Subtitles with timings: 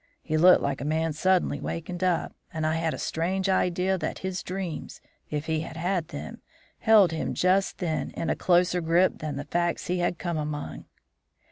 [0.23, 4.17] He looked like a man suddenly wakened up, and I had a strange idea that
[4.25, 6.41] his dreams, if he had had them,
[6.79, 10.85] held him just then in a closer grip than the facts he had come among.